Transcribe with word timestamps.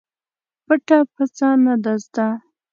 پټه 0.65 0.99
پڅه 1.13 1.49
نه 1.63 1.75
ده 1.83 1.93
زده. 2.03 2.27